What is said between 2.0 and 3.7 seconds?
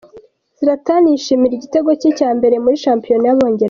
cye cya mbere muri shampiyona y'Abongereza.